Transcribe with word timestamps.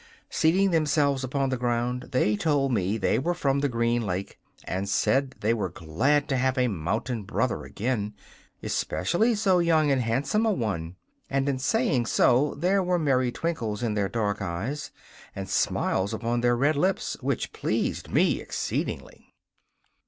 Seating 0.31 0.71
themselves 0.71 1.23
upon 1.23 1.49
the 1.49 1.57
ground, 1.57 2.09
they 2.11 2.35
told 2.35 2.73
me 2.73 2.97
they 2.97 3.19
were 3.19 3.35
from 3.35 3.59
the 3.59 3.69
Green 3.69 4.01
Lake, 4.03 4.39
and 4.63 4.89
said 4.89 5.35
they 5.41 5.53
were 5.53 5.69
glad 5.69 6.27
to 6.27 6.37
have 6.37 6.57
a 6.57 6.67
'mountain 6.67 7.21
brother' 7.21 7.65
again, 7.65 8.15
especially 8.63 9.35
so 9.35 9.59
young 9.59 9.91
and 9.91 10.01
handsome 10.01 10.43
a 10.43 10.51
one; 10.51 10.95
and 11.29 11.47
in 11.47 11.59
saying 11.59 12.07
so 12.07 12.55
there 12.55 12.81
were 12.81 12.97
merry 12.97 13.31
twinkles 13.31 13.83
in 13.83 13.93
their 13.93 14.09
dark 14.09 14.41
eyes 14.41 14.89
and 15.35 15.47
smiles 15.47 16.15
on 16.15 16.41
their 16.41 16.57
red 16.57 16.75
lips, 16.75 17.15
which 17.21 17.53
pleased 17.53 18.09
me 18.11 18.41
exceedingly. 18.41 19.31